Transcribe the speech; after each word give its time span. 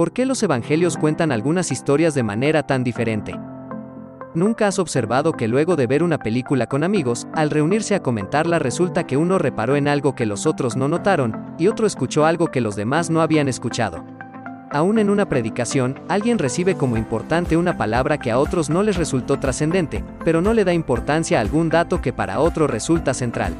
¿Por 0.00 0.14
qué 0.14 0.24
los 0.24 0.42
evangelios 0.42 0.96
cuentan 0.96 1.30
algunas 1.30 1.70
historias 1.70 2.14
de 2.14 2.22
manera 2.22 2.62
tan 2.62 2.82
diferente? 2.84 3.38
¿Nunca 4.34 4.66
has 4.66 4.78
observado 4.78 5.34
que 5.34 5.46
luego 5.46 5.76
de 5.76 5.86
ver 5.86 6.02
una 6.02 6.16
película 6.16 6.66
con 6.68 6.84
amigos, 6.84 7.26
al 7.34 7.50
reunirse 7.50 7.94
a 7.94 8.02
comentarla 8.02 8.58
resulta 8.58 9.06
que 9.06 9.18
uno 9.18 9.36
reparó 9.36 9.76
en 9.76 9.88
algo 9.88 10.14
que 10.14 10.24
los 10.24 10.46
otros 10.46 10.74
no 10.74 10.88
notaron, 10.88 11.54
y 11.58 11.68
otro 11.68 11.86
escuchó 11.86 12.24
algo 12.24 12.46
que 12.46 12.62
los 12.62 12.76
demás 12.76 13.10
no 13.10 13.20
habían 13.20 13.46
escuchado? 13.46 14.02
Aún 14.70 14.98
en 14.98 15.10
una 15.10 15.28
predicación, 15.28 16.00
alguien 16.08 16.38
recibe 16.38 16.76
como 16.76 16.96
importante 16.96 17.58
una 17.58 17.76
palabra 17.76 18.16
que 18.16 18.30
a 18.30 18.38
otros 18.38 18.70
no 18.70 18.82
les 18.82 18.96
resultó 18.96 19.38
trascendente, 19.38 20.02
pero 20.24 20.40
no 20.40 20.54
le 20.54 20.64
da 20.64 20.72
importancia 20.72 21.36
a 21.36 21.40
algún 21.42 21.68
dato 21.68 22.00
que 22.00 22.14
para 22.14 22.40
otro 22.40 22.66
resulta 22.66 23.12
central. 23.12 23.52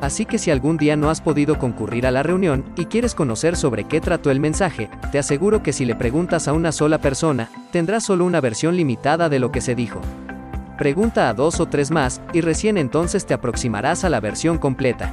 Así 0.00 0.26
que 0.26 0.38
si 0.38 0.50
algún 0.50 0.76
día 0.76 0.96
no 0.96 1.10
has 1.10 1.20
podido 1.20 1.58
concurrir 1.58 2.06
a 2.06 2.10
la 2.10 2.22
reunión 2.22 2.64
y 2.76 2.86
quieres 2.86 3.14
conocer 3.14 3.56
sobre 3.56 3.84
qué 3.84 4.00
trató 4.00 4.30
el 4.30 4.38
mensaje, 4.38 4.88
te 5.10 5.18
aseguro 5.18 5.62
que 5.62 5.72
si 5.72 5.84
le 5.84 5.96
preguntas 5.96 6.46
a 6.46 6.52
una 6.52 6.70
sola 6.70 6.98
persona, 6.98 7.50
tendrás 7.72 8.04
solo 8.04 8.24
una 8.24 8.40
versión 8.40 8.76
limitada 8.76 9.28
de 9.28 9.40
lo 9.40 9.50
que 9.50 9.60
se 9.60 9.74
dijo. 9.74 10.00
Pregunta 10.78 11.28
a 11.28 11.34
dos 11.34 11.58
o 11.58 11.66
tres 11.66 11.90
más, 11.90 12.20
y 12.32 12.40
recién 12.40 12.78
entonces 12.78 13.26
te 13.26 13.34
aproximarás 13.34 14.04
a 14.04 14.08
la 14.08 14.20
versión 14.20 14.58
completa. 14.58 15.12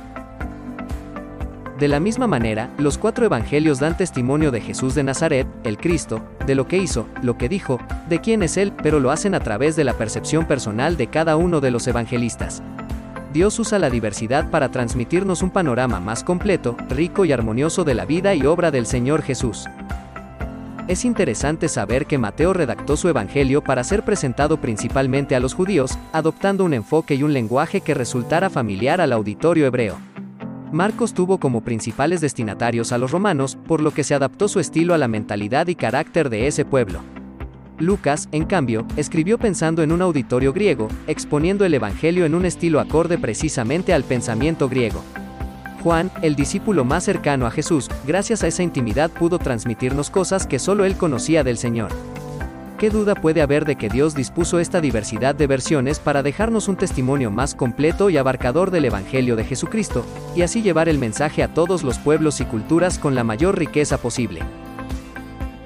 De 1.80 1.88
la 1.88 1.99
misma 1.99 2.27
manera, 2.27 2.70
los 2.77 2.97
cuatro 2.97 3.25
evangelios 3.25 3.80
dan 3.80 3.97
testimonio 3.97 4.52
de 4.52 4.61
Jesús 4.61 4.95
de 4.95 5.03
Nazaret, 5.03 5.47
el 5.63 5.77
Cristo, 5.77 6.22
de 6.45 6.55
lo 6.55 6.67
que 6.67 6.77
hizo, 6.77 7.08
lo 7.22 7.38
que 7.38 7.49
dijo, 7.49 7.80
de 8.08 8.22
quién 8.22 8.44
es 8.44 8.55
Él, 8.55 8.72
pero 8.81 8.99
lo 8.99 9.11
hacen 9.11 9.33
a 9.33 9.39
través 9.39 9.75
de 9.75 9.83
la 9.83 9.94
percepción 9.94 10.45
personal 10.45 10.95
de 10.95 11.08
cada 11.08 11.36
uno 11.36 11.59
de 11.59 11.72
los 11.72 11.88
evangelistas. 11.88 12.61
Dios 13.35 13.59
usa 13.59 13.80
la 13.80 13.89
diversidad 13.89 14.49
para 14.49 14.71
transmitirnos 14.71 15.41
un 15.41 15.49
panorama 15.49 15.99
más 15.99 16.23
completo, 16.23 16.77
rico 16.88 17.25
y 17.25 17.34
armonioso 17.34 17.84
de 17.84 17.94
la 17.94 18.05
vida 18.05 18.34
y 18.34 18.45
obra 18.45 18.71
del 18.71 18.85
Señor 18.85 19.23
Jesús. 19.23 19.66
Es 20.88 21.03
interesante 21.03 21.67
saber 21.67 22.05
que 22.05 22.17
Mateo 22.17 22.53
redactó 22.53 22.95
su 22.95 23.09
evangelio 23.09 23.61
para 23.61 23.83
ser 23.83 24.06
presentado 24.06 24.56
principalmente 24.61 25.36
a 25.36 25.41
los 25.41 25.53
judíos, 25.53 26.00
adoptando 26.13 26.63
un 26.63 26.73
enfoque 26.73 27.16
y 27.16 27.23
un 27.23 27.33
lenguaje 27.33 27.81
que 27.81 27.94
resultara 27.94 28.50
familiar 28.50 29.02
al 29.02 29.11
auditorio 29.11 29.66
hebreo. 29.66 29.97
Marcos 30.72 31.13
tuvo 31.13 31.38
como 31.38 31.59
principales 31.59 32.22
destinatarios 32.22 32.94
a 32.94 32.97
los 32.97 33.11
romanos, 33.11 33.58
por 33.67 33.81
lo 33.81 33.91
que 33.91 34.06
se 34.06 34.16
adaptó 34.16 34.47
su 34.47 34.61
estilo 34.61 34.94
a 34.94 34.97
la 34.97 35.09
mentalidad 35.09 35.67
y 35.67 35.75
carácter 35.75 36.30
de 36.30 36.47
ese 36.47 36.63
pueblo. 36.63 37.02
Lucas, 37.80 38.30
en 38.31 38.45
cambio, 38.45 38.86
escribió 38.95 39.38
pensando 39.38 39.84
en 39.84 39.92
un 39.92 40.02
auditorio 40.02 40.54
griego, 40.54 40.88
exponiendo 41.08 41.66
el 41.66 41.73
Evangelio 41.73 42.26
en 42.26 42.34
un 42.34 42.45
estilo 42.45 42.80
acorde 42.80 43.18
precisamente 43.18 43.94
al 43.94 44.04
pensamiento 44.04 44.70
griego. 44.70 45.04
Juan, 45.84 46.09
el 46.22 46.36
discípulo 46.36 46.86
más 46.86 47.03
cercano 47.03 47.46
a 47.46 47.52
Jesús, 47.52 47.90
gracias 48.08 48.44
a 48.44 48.48
esa 48.48 48.64
intimidad 48.64 49.12
pudo 49.12 49.40
transmitirnos 49.40 50.09
cosas 50.09 50.48
que 50.48 50.58
solo 50.58 50.86
él 50.86 50.96
conocía 50.96 51.44
del 51.44 51.58
Señor. 51.58 51.92
¿Qué 52.80 52.90
duda 52.90 53.14
puede 53.14 53.42
haber 53.42 53.66
de 53.66 53.76
que 53.76 53.90
Dios 53.90 54.16
dispuso 54.16 54.59
esta 54.59 54.81
diversidad 54.81 55.36
de 55.36 55.48
versiones 55.48 56.00
para 56.00 56.23
dejarnos 56.23 56.68
un 56.68 56.78
testimonio 56.78 57.30
más 57.30 57.56
completo 57.56 58.09
y 58.09 58.18
abarcador 58.18 58.72
del 58.72 58.86
Evangelio 58.86 59.36
de 59.36 59.44
Jesucristo, 59.44 60.06
y 60.36 60.42
así 60.42 60.62
llevar 60.62 60.90
el 60.90 60.98
mensaje 60.98 61.44
a 61.44 61.53
todos 61.53 61.84
los 61.84 61.98
pueblos 62.00 62.42
y 62.42 62.46
culturas 62.46 63.00
con 63.00 63.16
la 63.16 63.23
mayor 63.23 63.58
riqueza 63.58 63.98
posible? 63.98 64.42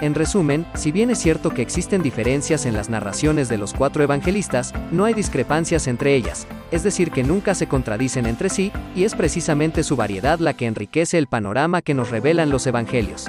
En 0.01 0.15
resumen, 0.15 0.65
si 0.75 0.93
bien 0.93 1.09
es 1.09 1.19
cierto 1.19 1.49
que 1.49 1.61
existen 1.61 2.01
diferencias 2.01 2.65
en 2.65 2.73
las 2.73 2.89
narraciones 2.89 3.49
de 3.49 3.57
los 3.57 3.73
cuatro 3.73 4.01
evangelistas, 4.01 4.73
no 4.91 5.03
hay 5.03 5.13
discrepancias 5.13 5.87
entre 5.87 6.15
ellas, 6.15 6.47
es 6.71 6.83
decir, 6.83 7.11
que 7.11 7.23
nunca 7.23 7.53
se 7.53 7.67
contradicen 7.67 8.25
entre 8.25 8.49
sí, 8.49 8.71
y 8.95 9.03
es 9.03 9.13
precisamente 9.13 9.83
su 9.83 9.97
variedad 9.97 10.39
la 10.39 10.53
que 10.53 10.67
enriquece 10.67 11.17
el 11.17 11.27
panorama 11.27 11.81
que 11.81 11.93
nos 11.93 12.11
revelan 12.11 12.49
los 12.49 12.65
evangelios. 12.65 13.27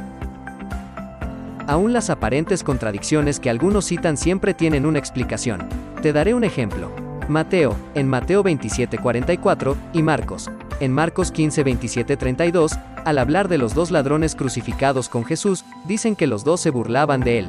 Aún 1.66 1.92
las 1.92 2.08
aparentes 2.08 2.62
contradicciones 2.62 3.40
que 3.40 3.50
algunos 3.50 3.86
citan 3.86 4.16
siempre 4.16 4.54
tienen 4.54 4.86
una 4.86 5.00
explicación. 5.00 5.68
Te 6.02 6.12
daré 6.12 6.34
un 6.34 6.44
ejemplo. 6.44 6.92
Mateo, 7.28 7.76
en 7.94 8.08
Mateo 8.08 8.44
27:44, 8.44 9.76
y 9.92 10.02
Marcos, 10.02 10.50
en 10.80 10.92
Marcos 10.92 11.30
15, 11.30 11.62
27, 11.62 12.16
32, 12.16 12.72
al 13.04 13.18
hablar 13.18 13.48
de 13.48 13.58
los 13.58 13.74
dos 13.74 13.90
ladrones 13.90 14.34
crucificados 14.34 15.08
con 15.08 15.24
Jesús, 15.24 15.64
dicen 15.86 16.16
que 16.16 16.26
los 16.26 16.42
dos 16.42 16.60
se 16.60 16.70
burlaban 16.70 17.20
de 17.20 17.40
él. 17.40 17.48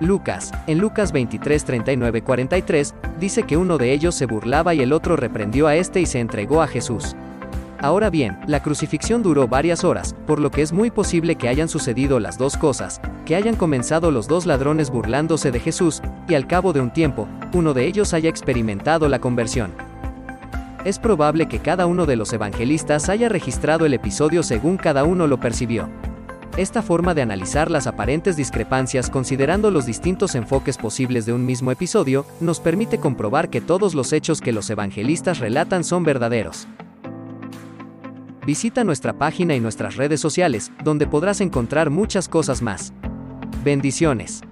Lucas, 0.00 0.52
en 0.66 0.78
Lucas 0.78 1.12
23, 1.12 1.64
39, 1.64 2.22
43, 2.22 2.94
dice 3.20 3.42
que 3.44 3.56
uno 3.56 3.78
de 3.78 3.92
ellos 3.92 4.14
se 4.14 4.26
burlaba 4.26 4.74
y 4.74 4.80
el 4.80 4.92
otro 4.92 5.16
reprendió 5.16 5.66
a 5.66 5.76
este 5.76 6.00
y 6.00 6.06
se 6.06 6.20
entregó 6.20 6.62
a 6.62 6.66
Jesús. 6.66 7.14
Ahora 7.80 8.10
bien, 8.10 8.38
la 8.46 8.62
crucifixión 8.62 9.24
duró 9.24 9.48
varias 9.48 9.82
horas, 9.82 10.14
por 10.26 10.38
lo 10.38 10.52
que 10.52 10.62
es 10.62 10.72
muy 10.72 10.92
posible 10.92 11.34
que 11.34 11.48
hayan 11.48 11.68
sucedido 11.68 12.20
las 12.20 12.38
dos 12.38 12.56
cosas, 12.56 13.00
que 13.26 13.34
hayan 13.34 13.56
comenzado 13.56 14.12
los 14.12 14.28
dos 14.28 14.46
ladrones 14.46 14.90
burlándose 14.90 15.50
de 15.50 15.58
Jesús, 15.58 16.00
y 16.28 16.34
al 16.34 16.46
cabo 16.46 16.72
de 16.72 16.80
un 16.80 16.92
tiempo, 16.92 17.26
uno 17.52 17.74
de 17.74 17.86
ellos 17.86 18.14
haya 18.14 18.30
experimentado 18.30 19.08
la 19.08 19.18
conversión 19.18 19.72
es 20.84 20.98
probable 20.98 21.46
que 21.46 21.60
cada 21.60 21.86
uno 21.86 22.06
de 22.06 22.16
los 22.16 22.32
evangelistas 22.32 23.08
haya 23.08 23.28
registrado 23.28 23.86
el 23.86 23.94
episodio 23.94 24.42
según 24.42 24.76
cada 24.76 25.04
uno 25.04 25.26
lo 25.26 25.38
percibió. 25.38 25.88
Esta 26.56 26.82
forma 26.82 27.14
de 27.14 27.22
analizar 27.22 27.70
las 27.70 27.86
aparentes 27.86 28.36
discrepancias 28.36 29.08
considerando 29.08 29.70
los 29.70 29.86
distintos 29.86 30.34
enfoques 30.34 30.76
posibles 30.76 31.24
de 31.24 31.32
un 31.32 31.46
mismo 31.46 31.70
episodio, 31.70 32.26
nos 32.40 32.60
permite 32.60 32.98
comprobar 32.98 33.48
que 33.48 33.62
todos 33.62 33.94
los 33.94 34.12
hechos 34.12 34.42
que 34.42 34.52
los 34.52 34.68
evangelistas 34.68 35.38
relatan 35.38 35.82
son 35.82 36.04
verdaderos. 36.04 36.68
Visita 38.44 38.84
nuestra 38.84 39.14
página 39.14 39.54
y 39.54 39.60
nuestras 39.60 39.96
redes 39.96 40.20
sociales, 40.20 40.72
donde 40.84 41.06
podrás 41.06 41.40
encontrar 41.40 41.88
muchas 41.90 42.28
cosas 42.28 42.60
más. 42.60 42.92
Bendiciones. 43.64 44.42